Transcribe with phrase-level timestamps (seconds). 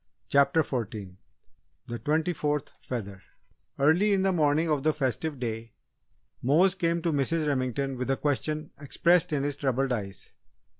[0.29, 1.17] CHAPTER FOURTEEN
[1.85, 3.21] THE TWENTY FOURTH FEATHER
[3.77, 5.73] Early in the morning of the festive day,
[6.41, 7.45] Mose came to Mrs.
[7.45, 10.31] Remington with a question expressed in his troubled eyes.